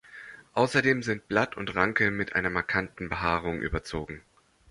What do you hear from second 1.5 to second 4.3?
und Ranke mit einer markanten Behaarung überzogen.